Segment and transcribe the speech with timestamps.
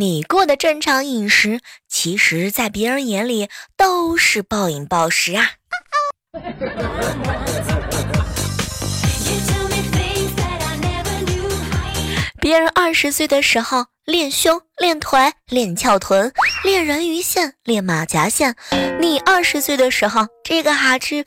[0.00, 5.50] 你过的正常饮食，其实在别人眼里都是暴饮暴食啊？
[12.40, 18.54] 别人二十岁的时候练胸、练腿、练翘臀、练人鱼线、练马甲线，
[19.00, 21.24] 你二十岁的时候，这个好吃，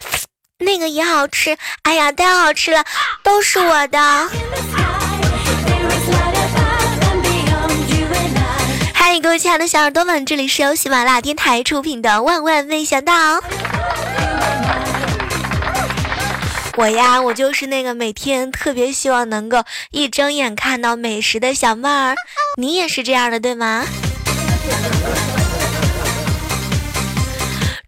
[0.59, 2.85] 那个也好吃，哎呀，太好吃了，
[3.21, 4.29] 都是我的。
[9.11, 13.13] 嗨，各位亲爱的小耳朵们，这里是由喜马拉雅电台出品的《万万没想到》。
[16.77, 22.15] 我呀，我就是那个每天特别希望能够一睁眼看到美食的小妹儿。
[22.57, 23.83] 你也是这样的，对吗？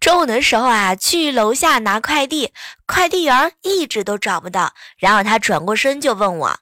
[0.02, 2.52] 中午的时候啊，去楼下拿快递，
[2.86, 6.58] 快递员一直都找不到，然后他转过身就问我：“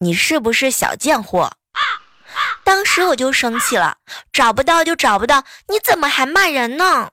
[0.00, 1.52] 你是不是小贱货？”
[2.68, 3.96] 当时我就生气了，
[4.30, 7.08] 找不到就找不到，你怎么还骂人呢？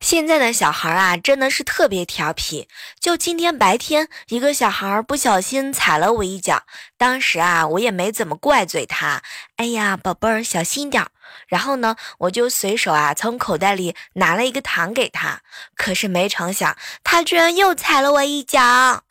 [0.00, 2.66] 现在的小孩啊，真的是特别调皮。
[2.98, 6.64] 就今天白天，一个小孩不小心踩了我一脚，
[6.98, 9.22] 当时啊，我也没怎么怪罪他。
[9.54, 11.10] 哎呀，宝贝儿，小心点儿。
[11.46, 15.40] 然后呢，我就随手啊从口袋里拿了一个糖给他。
[15.76, 19.02] 可是没成想，他居然又踩了我一脚。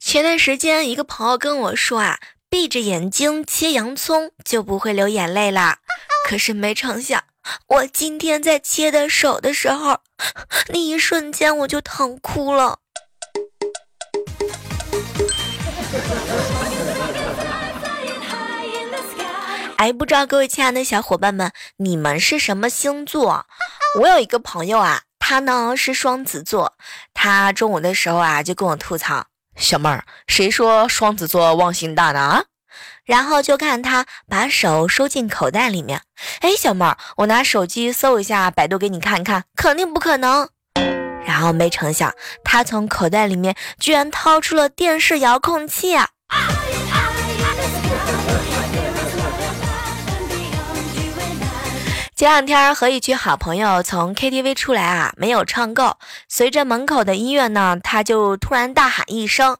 [0.00, 2.18] 前段时间，一个朋友跟我说啊。
[2.48, 5.78] 闭着眼睛切洋葱就不会流眼泪啦。
[6.26, 7.24] 可是没成想，
[7.66, 9.98] 我今天在切的手的时候，
[10.72, 12.78] 那一瞬间我就疼哭了。
[19.76, 23.46] 哎，不知道各位亲爱的小伙伴们，你们是什么星座？
[24.00, 26.74] 我有一个朋友啊，他呢是双子座，
[27.12, 29.26] 他中午的时候啊就跟我吐槽。
[29.56, 32.20] 小妹儿，谁说双子座忘性大呢？
[32.20, 32.44] 啊？
[33.04, 36.02] 然后就看他把手收进口袋里面。
[36.40, 40.48] 哎，小妹儿，我拿手机搜一下百度给你看看，肯定不可能。
[41.36, 46.08] 然后没成想，他从口袋里面居然掏出了电视遥控器啊！
[52.16, 59.58] 前两天和一群好朋友从 KTV 出来啊，没有唱够，随着门口的音乐呢，他就突然大喊一声：“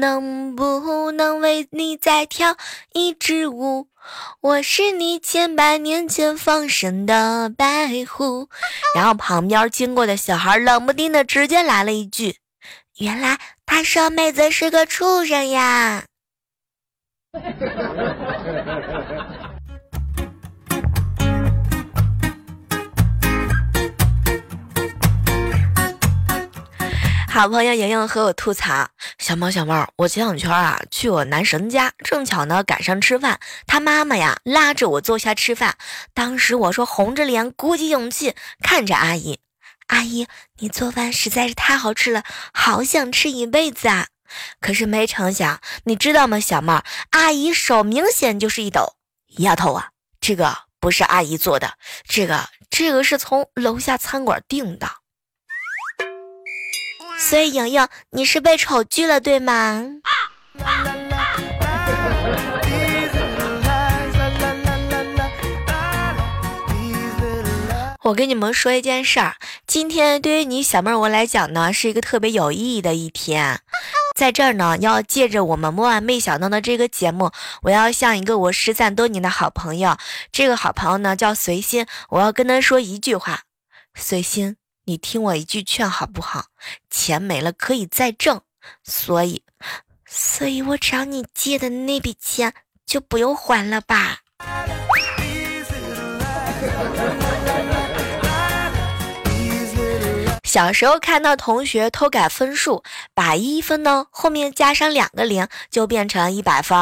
[0.00, 2.56] 能不能为你再跳
[2.92, 3.86] 一支舞？
[4.40, 8.48] 我是你千百年前放生的白狐。
[8.94, 12.36] ”然后旁边经过的小孩冷不丁的直接来了一句
[12.98, 16.04] ：“原来他说妹子是个畜生呀！”
[27.38, 28.88] 好朋友莹莹和我吐槽
[29.20, 35.76] ：“小猫小猫，我前两天啊去我男神家，正巧呢赶上吃饭，他妈妈呀拉着我坐下吃饭。
[36.12, 39.38] 当时我说红着脸鼓起勇气看着阿姨，
[39.86, 40.26] 阿姨
[40.58, 44.08] 你做饭实在是太好吃了，好想吃一辈子啊！
[44.60, 48.96] 可是没成想，你知道吗，小猫阿姨手明显就是一抖，
[49.38, 54.90] 丫头啊，这个不是阿姨做的，这个这个是从楼下餐馆订的。”
[57.18, 59.84] 所以莹莹，你是被丑拒了，对吗？
[68.04, 69.36] 我跟你们说一件事儿，
[69.66, 73.60] 今天对于你小妹儿我来讲呢，是一个特别有意义的一天。
[74.16, 77.30] 在这儿呢，要借着我们莫万没想到的这个节目，
[77.62, 79.98] 我要向一个我失散多年的好朋友，
[80.32, 83.42] 这个好朋友呢叫随心，我要跟他说一句话，
[83.94, 84.56] 随心。
[84.88, 86.46] 你听我一句劝好不好？
[86.88, 88.40] 钱没了可以再挣，
[88.82, 89.42] 所以，
[90.06, 92.54] 所以我找你借的那笔钱
[92.86, 94.20] 就不用还了吧。
[100.48, 106.78] 小时候看到同学偷改分数，把一分呢后面加上两个零，就变成一百分。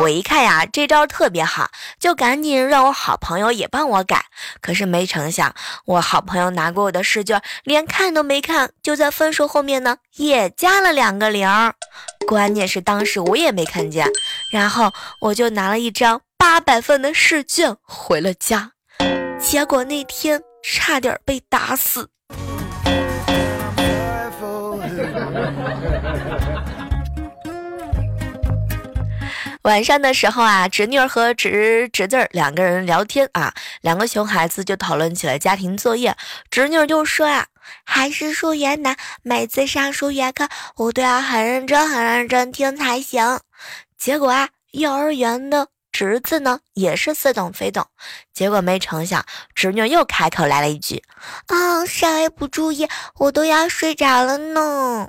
[0.00, 1.70] 我一看呀，这招特别好，
[2.00, 4.24] 就赶紧让我好朋友也帮我改。
[4.60, 5.54] 可是没成想，
[5.84, 11.48] 我好朋友拿过我的试卷，连看都没看，就在分数后面呢也加了两个零。
[12.26, 14.10] 关键是当时我也没看见，
[14.50, 18.72] 然后我就拿了一张八百分的试卷回了家，
[19.40, 22.08] 结果那天差点被打死。
[29.62, 36.16] 晚上的时候啊，侄女儿和侄侄子两个人聊天啊，两个熊孩子就讨论起了家庭作业。
[36.50, 37.46] 侄女儿就说啊，
[37.84, 43.40] 还是数学难，每次上数学课我都要很认真、很认真听才行。
[43.98, 45.66] 结果啊，幼儿园的
[45.98, 47.86] 侄子呢也是似懂非懂。
[48.34, 51.02] 结果没成想，侄女又开口来了一句
[51.48, 55.08] ：“啊，稍微不注意，我都要睡着了呢。”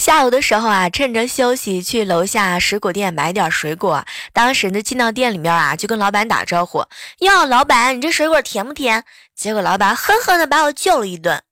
[0.00, 4.02] 下午的时候啊，趁着休息去楼下水果店买点水果。
[4.32, 6.82] 当时呢，进到店里面啊，就跟老板打招呼
[7.20, 9.04] ：“哟，老板，你这水果甜不甜？”
[9.36, 11.42] 结果老板狠狠的把我救了一顿。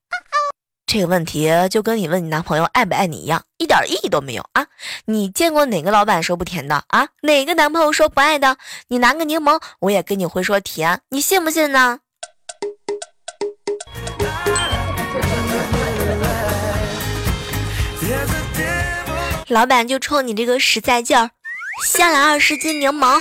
[0.86, 4.66] 这个问题就跟你问你男朋友爱不爱你一样，一点意义都没有啊！
[5.04, 7.08] 你见过哪个老板说不甜的啊？
[7.20, 8.56] 哪个男朋友说不爱的？
[8.88, 11.98] 你拿个柠檬，我也跟你会说甜，你信不信呢？
[19.48, 21.30] 老板就冲你这个实在劲儿，
[21.86, 23.18] 先来二十斤柠檬。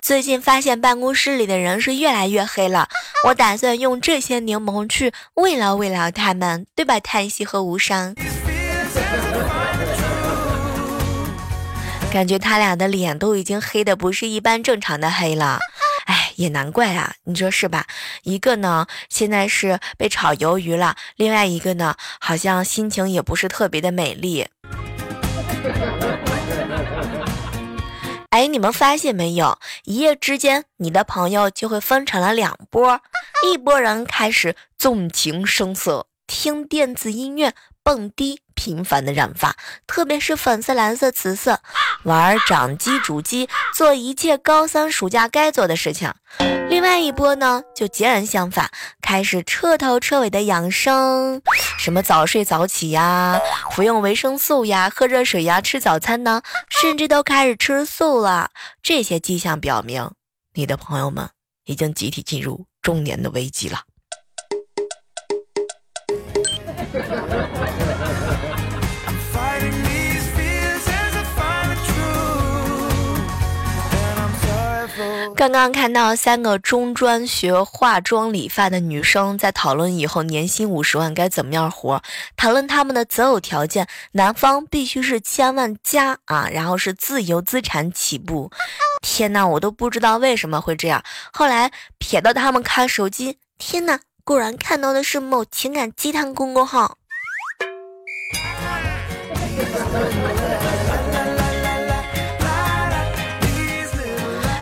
[0.00, 2.88] 最近发现办公室里的人是越来越黑了，
[3.26, 6.98] 我打算用这些柠檬去慰劳慰劳他们，对吧？
[6.98, 8.14] 叹息和无伤。
[12.10, 15.58] 感觉他俩的脸都已经黑的不是一般正常的黑了。
[16.38, 17.84] 也难怪啊，你说是吧？
[18.22, 24.46] 一个呢，现在是被炒鱿鱼了；另外一个呢，好像心情也不是特别的美丽。
[28.30, 29.58] 哎，你们发现没有？
[29.82, 33.00] 一夜之间，你的朋友就会分成了两波，
[33.44, 37.52] 一波人开始纵情声色，听电子音乐，
[37.82, 38.42] 蹦迪。
[38.58, 39.56] 频繁的染发，
[39.86, 41.60] 特别是粉色、蓝色、紫色，
[42.02, 46.12] 玩掌机、主机，做一切高三暑假该做的事情。
[46.68, 48.68] 另外一波呢，就截然相反，
[49.00, 51.40] 开始彻头彻尾的养生，
[51.78, 53.40] 什么早睡早起呀，
[53.70, 58.50] 服用维生素呀，喝热水呀，吃早餐呢，甚至都开始吃素了。
[58.82, 60.10] 这些迹象表明，
[60.54, 61.30] 你的朋友们
[61.66, 63.82] 已经集体进入中年的危机了。
[75.36, 82.02] 刚刚看到三个中专学化妆理发的女生在讨论以后年薪五十万该怎么样活，
[82.36, 88.50] 讨论他们的择偶条件，男方必须是千万加啊，然后是自由资产起步。
[89.02, 91.02] 天呐，我都不知道为什么会这样。
[91.32, 91.70] 后来
[92.00, 96.96] 瞥到他们看手机，天呐，果然看到的是某情感鸡汤公众号。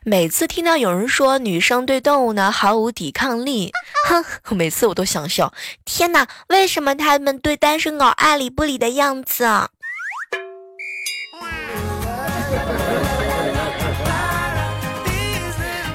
[0.08, 3.72] 每次听到有人说女生对动物呢毫无抵抗力，
[4.08, 5.52] 哼，每次我都想笑。
[5.84, 9.44] 天哪，为什么他们对单身狗爱理不理的样子？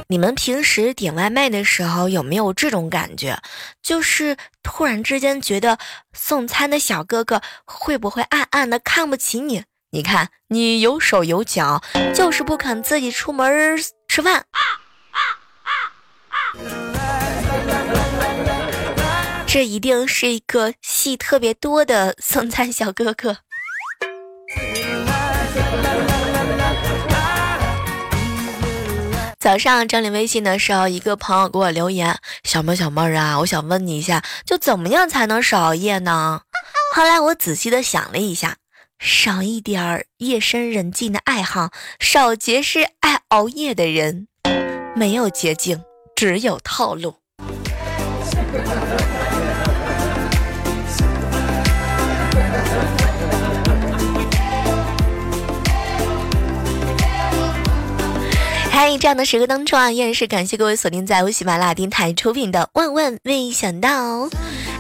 [0.10, 3.40] 你们平时点外卖的时候有没有这种感觉？
[3.82, 5.78] 就是突然之间觉得
[6.12, 9.64] 送餐的小哥哥会不会暗暗的看不起你？
[9.94, 11.82] 你看，你有手有脚，
[12.16, 13.78] 就是不肯自己出门
[14.12, 14.46] 吃饭。
[19.48, 23.38] 这一定是一个戏特别多的送餐小哥哥。
[29.40, 36.42] 早上整理微信的时候，一个朋友给我留言：“小妹小妹儿啊，我想问你一下，就怎么样才能少熬夜呢？”
[36.94, 38.58] 后来我仔细的想了一下。
[39.04, 44.28] 少一点儿夜深人静的爱好，少结识爱熬夜的人。
[44.96, 45.82] 没有捷径，
[46.16, 47.16] 只有套路。
[58.70, 64.28] 嗨，这样的时刻当中啊，依然是感谢各位锁定在由喜马拉雅电台出品的《万万没想到》。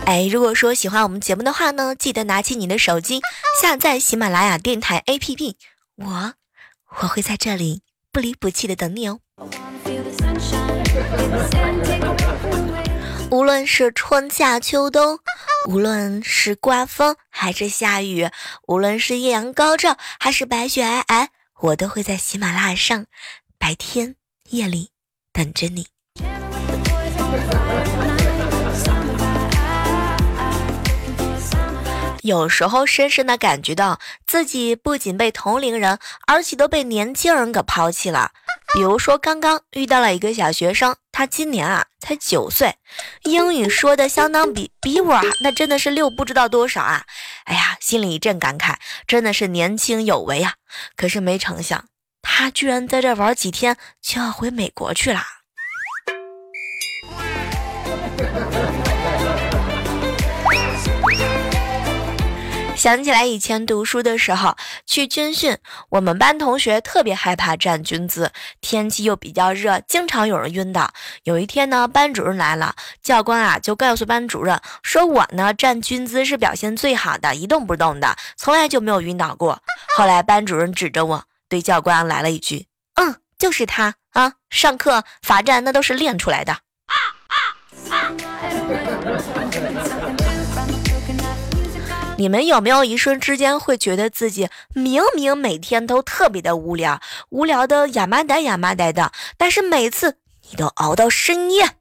[0.06, 3.22] 哎，如果说喜欢我们节目的话呢，记得拿起你的手机
[3.62, 5.56] 下载喜马拉雅电台 APP，
[5.96, 6.34] 我
[7.02, 7.82] 我会在这里
[8.12, 9.20] 不离不弃的等你哦。
[13.30, 15.20] 无论是春夏秋冬，
[15.70, 18.30] 无论是刮风还是下雨，
[18.68, 21.28] 无论是艳阳高照还是白雪皑皑，
[21.62, 23.06] 我都会在喜马拉雅上，
[23.58, 24.16] 白天
[24.50, 24.90] 夜里
[25.32, 25.88] 等着你。
[32.22, 38.32] 有时候深深的感觉到自己不仅被同龄人，而且都被年轻人给抛弃了。
[38.74, 42.76] 比如说，刚刚遇到了一个小学生，他今年啊才九岁，
[43.24, 47.04] 英语说的相当比 比我那真的是六不知道多少啊！
[47.46, 48.76] 哎呀，心里一阵感慨，
[49.08, 50.54] 真的是年轻有为啊！
[50.96, 51.86] 可是没成想，
[52.22, 55.22] 他居然在这玩几天就要回美国去了。
[62.82, 64.58] 想起来以前读书的时候
[64.88, 65.56] 去军训，
[65.90, 70.92] 我们班同学特别害怕站军姿，天气又比较热，经常有人晕倒。
[71.22, 72.74] 有一天呢，班主任来了，
[73.04, 79.62] 教官啊就告诉班主任说：“我呢站军姿是表现最好的，一动不动的，从来就没有晕倒过。”
[79.96, 82.66] 后来班主任指着我对教官来了一句
[83.00, 86.54] ：“嗯，就是他啊，上课罚站那都是练出来的。”
[86.90, 86.96] 啊
[87.28, 87.38] 啊
[87.92, 88.12] 啊
[92.22, 100.18] 你们有没有一瞬之间会觉得自己明明每天都特别的无聊，无聊的哑巴呆哑巴呆的，但是每次
[100.52, 101.78] 你都熬到深夜？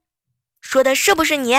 [0.63, 1.57] 说的是不是你？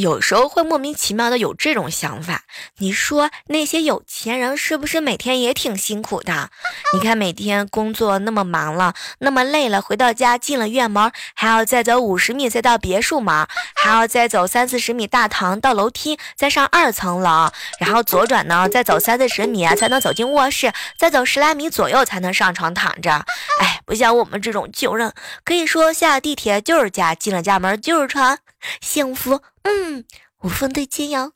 [0.00, 2.44] 有时候会莫名其妙的有这种想法，
[2.78, 6.48] 你说那些有钱人是不是每天也挺辛苦的？
[6.94, 23.26] 你看每天工作那么忙了，那么累了，回到家进了院门，还要再走五十米再到别墅门，还要再走三四十米大堂到楼梯，再上二层楼，然后左转呢，再走三四十米才能走进卧室，再走十来米左右才能上床躺着。
[23.60, 25.12] 哎，不像我们这种穷人，
[25.44, 28.38] 可以说下地铁就是家，进了家门就是床，
[28.80, 29.42] 幸福。
[29.62, 30.04] 嗯，
[30.42, 31.32] 无缝对接哟。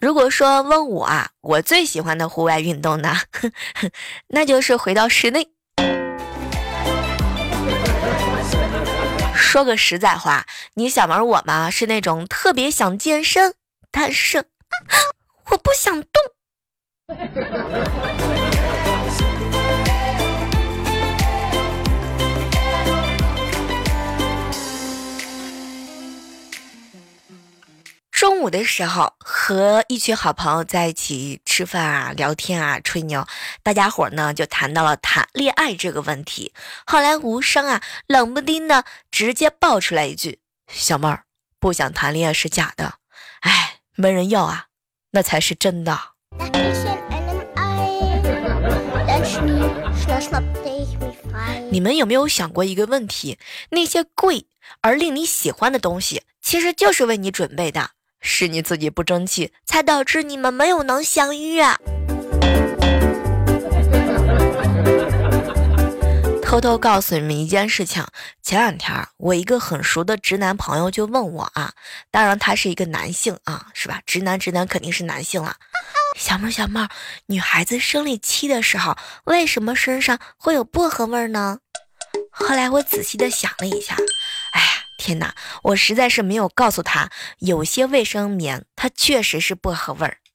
[0.00, 3.16] 如果说问我啊，我最喜欢的户外运动呢，
[4.28, 5.48] 那就是回到室内。
[9.34, 13.54] 说个实在话，你小门我嘛是那种特别想健身，
[13.90, 14.44] 但是
[15.50, 16.12] 我不想动。
[28.18, 33.24] 中午的时候，和一群好朋友在一起吃饭啊、聊天啊、吹牛，
[33.62, 36.52] 大家伙呢就谈到了谈恋爱这个问题。
[36.84, 41.26] 后来无声啊，冷不丁的直接爆出来一句：“小妹儿，
[41.60, 42.94] 不想谈恋爱是假的，
[43.42, 44.66] 哎，没人要啊，
[45.12, 45.96] 那才是真的。”
[51.70, 53.38] 你们有没有想过一个问题？
[53.70, 54.48] 那些贵
[54.80, 57.90] 而令你喜欢的东西，其实就是为你准备的。
[58.20, 61.60] 是你自己不争气，才导致你们没有能相遇。
[66.42, 68.04] 偷偷告诉你们一件事情：
[68.42, 71.72] 前两天我一个很熟的直男朋友就问我啊，
[72.10, 74.00] 当然他是一个男性啊，是吧？
[74.06, 75.56] 直男直男肯定是男性了。
[76.16, 76.80] 小妹小妹，
[77.26, 81.58] 女孩子生理期的时候，为什么身上会有薄荷味呢？
[82.30, 83.94] 后来我仔细的想了一下，
[84.54, 84.87] 哎呀。
[84.98, 90.18] 天哪，我实在是没有告诉他，有些卫生棉它确实是薄荷味儿。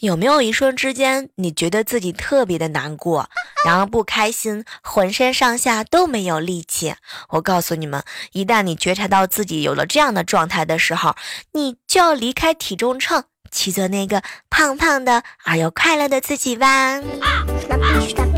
[0.00, 3.28] 有没有一瞬之间，你觉得自己特别的难过，
[3.64, 6.94] 然后不开心，浑身上下都没有力气？
[7.30, 11.16] 我告诉你们，一旦你觉察到自己有了这样的状态的时候，
[11.54, 13.24] 你就要离开体重秤。
[13.50, 17.00] 去做那个胖胖的而又快乐的自己吧。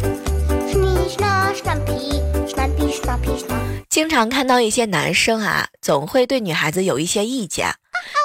[3.91, 7.75] 经常看到一些男生啊，总会对女孩子有一些意见。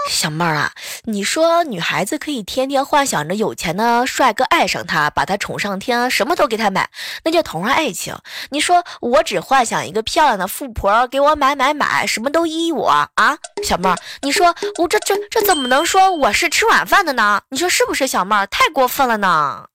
[0.09, 6.89] 小妹儿啊，你说女孩子可以天天幻想着有钱的帅哥爱上她，把她宠上天，什么都给她买，
[7.25, 8.17] 那叫童话爱情。
[8.51, 17.43] 你说我只幻想一个漂亮的富婆给我买买买，什么都依我啊，小妹儿，你说我这这这怎么能说我是吃软饭的呢？
[17.51, 19.67] 你说是不是，小妹儿太过分了呢？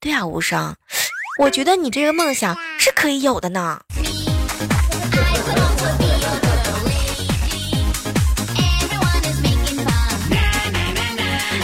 [0.00, 0.74] 对啊，无伤，
[1.38, 3.82] 我觉得你这个梦想是可以有的呢。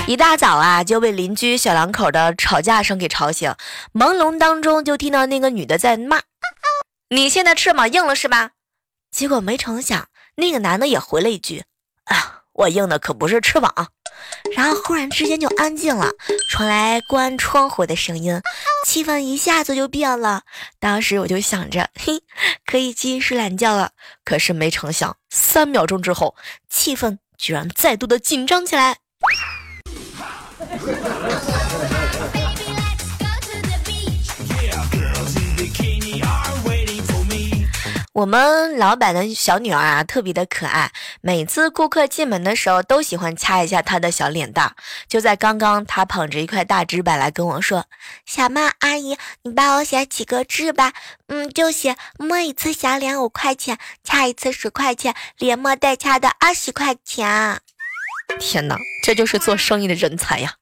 [0.09, 3.55] 一大早啊，就被邻居小两口的吵架声给吵醒。
[3.93, 6.23] 朦胧当中，就听到那个女的在骂
[7.15, 8.53] ：“你现在翅膀硬了是吧？”
[9.13, 11.65] 结果没成想，那个男的也回了一句
[12.09, 13.89] ：“啊，我硬的可不是翅膀。”
[14.57, 16.11] 然后忽然之间就安静了，
[16.49, 18.41] 传来关窗户的声音，
[18.87, 20.45] 气氛一下子就变了。
[20.81, 22.23] 当时我就想着，嘿，
[22.65, 23.91] 可以继续睡懒觉了。
[24.25, 26.35] 可是没成想，三秒钟之后，
[26.71, 28.97] 气氛居然再度的紧张起来。
[38.13, 40.91] 我们老板的小女儿啊，特别的可爱。
[41.21, 44.75] 每次顾客进门的时候，都喜欢掐一下她的小脸蛋。
[45.07, 47.85] 就在刚刚，她捧着一块大纸板来跟我说
[48.27, 50.93] ：“小曼阿姨，你帮我写几个字吧。
[51.29, 57.61] 嗯，就写摸一次小脸五块钱，掐一次十块钱，连摸带掐的二十块钱。”
[58.39, 60.53] 天哪，这就是做生意的人才呀！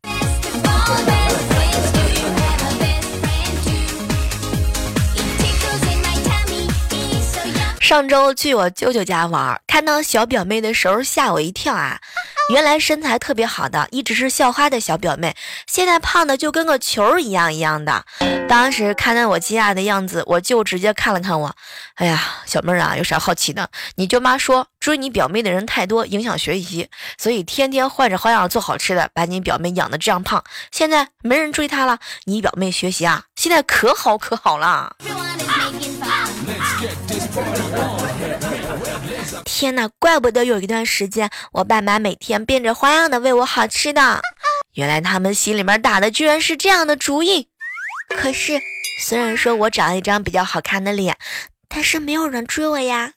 [7.80, 12.00] 上周去我舅舅家玩，看到小表妹的时候吓我一跳啊！
[12.48, 15.34] 原来身材特别好的，一直是校花的小表妹，
[15.66, 18.04] 现在胖的就跟个球一样一样的。
[18.48, 21.52] 当时看到我惊讶的样子，我舅直接看了看我，
[21.96, 23.68] 哎呀，小妹儿啊，有啥好奇的？
[23.96, 26.88] 你舅妈说追你表妹的人太多，影响学习，
[27.18, 30.44] 所以天天换着花样做好吃的，把你表妹养的这样胖。
[30.70, 34.94] 现在没人追她了，你表妹学习啊，现在可好可好了。
[39.44, 44.20] 天哪，怪不得有一段时间我爸妈每天变着花样的喂我好吃的，
[44.74, 47.48] 原来他们心里面打的居然是这样的主意。
[48.16, 48.60] 可是，
[49.00, 51.16] 虽然说我长了一张比较好看的脸，
[51.68, 53.12] 但是没有人追我呀。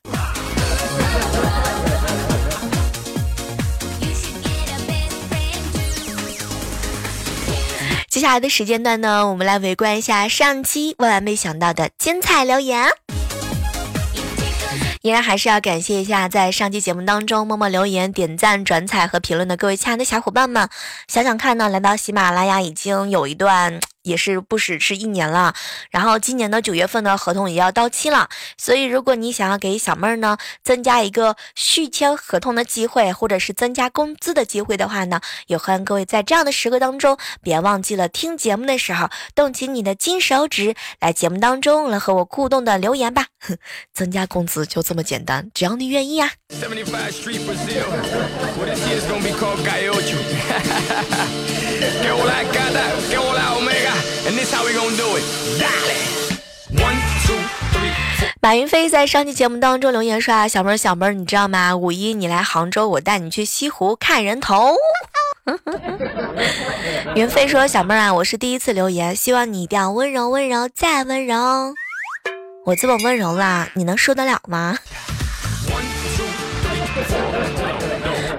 [8.10, 12.90] 接下来的时间段呢，我们来围观一下上期万万没想到的精彩留言。
[15.02, 20.68] 依然还是要感谢一下在上期节目当中默默留言、点赞、转采和评论的各位亲爱的小伙伴们。
[21.08, 23.80] 想想看呢，来到喜马拉雅已经有一段。
[24.04, 25.54] 也是不止是一年了，
[25.92, 43.26] 然后今年的九月份的合同也要到期了，所以如果你想要给小妹儿呢增加一个续签合同的机会，或者是增加工资的机会的话呢，也欢迎各位在这样的时刻当中，别忘记了听节目的时候动起你的金手指来节目当中来和我互动的留言吧。
[43.94, 46.32] 增加工资就这么简单，只要你愿意啊。
[58.42, 61.76] 马云飞在上期节目当中留言说：“啊，小妹儿，小妹儿，你知道吗？
[61.76, 64.76] 五一你来杭州，我带你去西湖看人头。
[67.16, 71.36] ”云飞说：“小妹儿啊，我是第一次留言，希望你一定要温柔，温柔再温柔。
[72.66, 74.78] 我这么温柔啦，你能受得了吗？”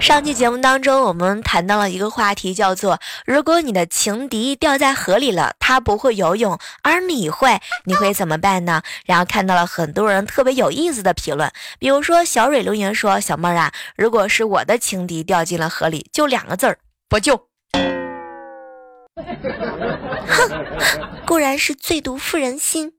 [0.01, 17.37] 上期节目当中，我们谈到了一个话题，叫做“如果你的情敌掉在河里了，他不会游泳，而你会，你会怎么办呢？”然后看到了很多人特别有意思的评论，比如说小蕊留言说：“小妹儿啊，如果是我的情敌掉进了河里，就两个字儿，不救。”
[20.27, 20.65] 哼，
[21.27, 22.95] 固然是最毒妇人心。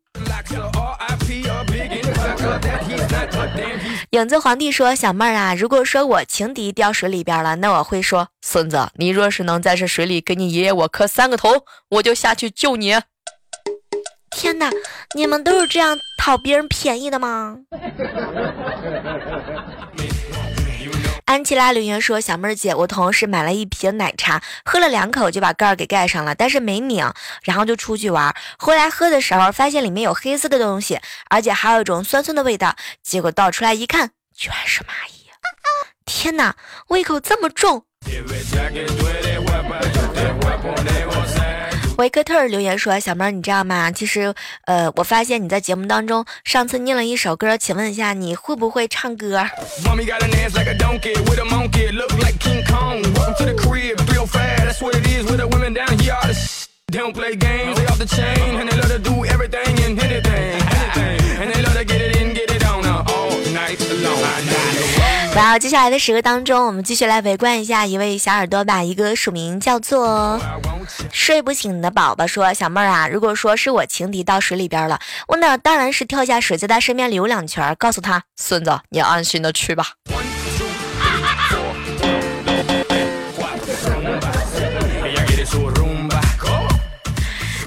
[4.12, 13.00] 影子皇帝说：“小妹儿啊，如果说我情敌掉水里边了，那我会说，孙子，你若是能在这水里给你爷爷我磕三个头，我就下去救你。”
[14.36, 14.69] 天哪，
[15.15, 17.56] 你们都是这样讨别人便宜的吗？
[21.32, 27.10] 安琪拉留言说：“小妹儿姐，我同事买了一瓶奶茶，喝了两口就把盖儿给盖上了，但是没拧，
[27.44, 28.36] 然后就出去玩。
[28.60, 32.76] 回来喝的时候，发现里面有黑色的东西，而且还有一种酸酸的味道。
[33.02, 35.32] 结果倒出来一看，居然是蚂蚁！
[36.06, 36.54] 天哪，
[36.89, 37.86] 胃口这么重！”
[41.97, 43.91] 维克特留言说：“小妹儿，你知道吗？
[43.91, 44.34] 其实，
[44.65, 49.45] 呃，我发现你在节目当中上次念了一首歌，请问一下，你会不会唱歌？”
[65.34, 70.39] 然后接下来的时刻当中，我们继续来围观一下一位小耳朵吧，一个署名叫做
[71.12, 79.94] “睡不醒的宝宝”说：“小妹儿啊，如果说是我情敌到水里边了，我那当然是跳下水，在他身边游两圈，告诉他，孙子，你安心的去吧。”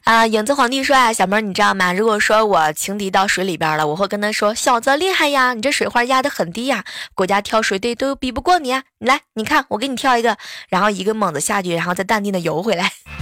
[0.05, 1.95] 啊，影子皇帝说啊，小妹儿，你知道吗？
[1.95, 8.83] 如果说我情敌到水里边了，我会跟他说：“小子厉害呀，你这水花压得很低呀，国家跳水队都比不过你啊！
[8.99, 10.37] 来，你看我给你跳一个，
[10.69, 12.93] 然后一个猛子下去，然后再淡定的游回来。”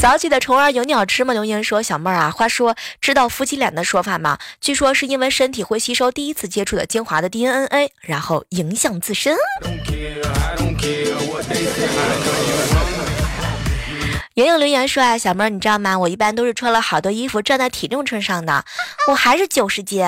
[0.00, 1.34] 早起的虫儿有鸟吃吗？
[1.34, 4.38] 留言说小妹儿啊，话说知道夫妻脸的说法吗？
[4.62, 9.36] 据说是因为身体会吸收第一次接触的精华的 DNA，然后影响自身。
[14.34, 15.98] 莹莹留言说啊，小妹儿，你知道吗？
[15.98, 18.64] 我一般都是穿了好多衣服站在体重秤上的，
[19.08, 20.06] 我还是九十斤。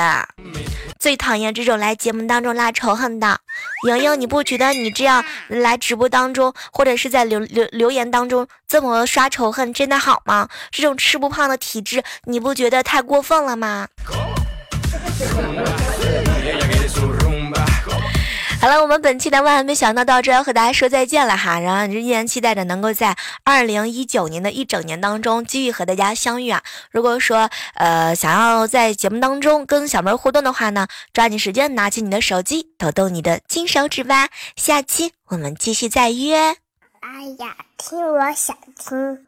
[0.99, 3.39] 最讨厌这种来节目当中拉仇恨的。
[3.87, 10.49] 莹莹，你不觉得你这样来直播当中，或者是在留留留言当中这么刷仇恨，真的好吗？
[10.71, 13.89] 这种吃不胖的体质，你不觉得太过分了吗？
[18.61, 26.61] 好了，我们本期的万万没想到到这要和大家说再见了哈，然后依然期待着能够在二零一九年的一整年当中继续和大家相遇啊。
[26.91, 34.29] 如果说呃想要在节目当中跟小妹互动的话呢，抓紧时间拿起你的手机，抖动你的金手指吧。
[34.57, 36.37] 下期我们继续再约。
[36.37, 36.57] 哎
[37.39, 39.28] 呀，听我想听。